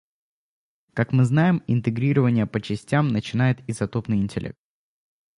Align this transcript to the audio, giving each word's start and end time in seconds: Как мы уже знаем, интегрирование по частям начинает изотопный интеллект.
Как 0.95 1.11
мы 1.11 1.19
уже 1.19 1.27
знаем, 1.27 1.63
интегрирование 1.67 2.47
по 2.47 2.59
частям 2.59 3.09
начинает 3.09 3.59
изотопный 3.69 4.17
интеллект. 4.17 4.57